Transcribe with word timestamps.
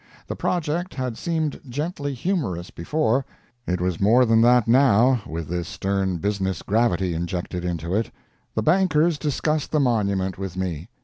The 0.25 0.35
project 0.35 0.95
had 0.95 1.15
seemed 1.15 1.59
gently 1.69 2.15
humorous 2.15 2.71
before 2.71 3.23
it 3.67 3.79
was 3.79 4.01
more 4.01 4.25
than 4.25 4.41
that 4.41 4.67
now, 4.67 5.21
with 5.27 5.47
this 5.47 5.67
stern 5.67 6.17
business 6.17 6.63
gravity 6.63 7.13
injected 7.13 7.63
into 7.63 7.93
it. 7.93 8.09
The 8.55 8.63
bankers 8.63 9.19
discussed 9.19 9.69
the 9.71 9.79
monument 9.79 10.39
with 10.39 10.57
me. 10.57 10.89